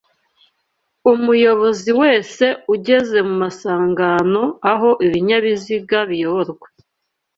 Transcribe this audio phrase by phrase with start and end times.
[1.11, 6.67] Umuyobozi wese ugeze mu masangano aho ibinyabiziga biyoborwa